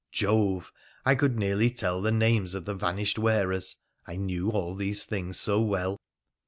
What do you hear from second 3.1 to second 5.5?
wearers, I knew all these things